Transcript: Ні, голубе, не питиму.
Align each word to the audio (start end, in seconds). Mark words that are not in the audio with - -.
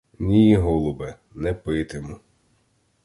Ні, 0.19 0.55
голубе, 0.55 1.13
не 1.35 1.53
питиму. 1.53 2.19